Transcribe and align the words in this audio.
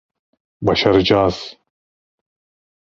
Başaracağız. 0.61 1.57